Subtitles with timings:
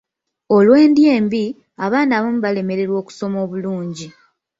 [0.55, 1.43] Olw'endya embi,
[1.85, 4.07] abaana abamu balemererwa okusoma obulungi.